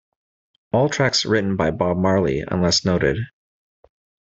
All 0.73 0.89
tracks 0.89 1.25
written 1.25 1.55
by 1.55 1.69
Bob 1.69 1.95
Marley, 1.95 2.43
unless 2.47 2.83
noted. 2.83 3.17